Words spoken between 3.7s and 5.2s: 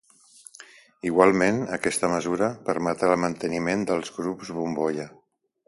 dels grups bombolla.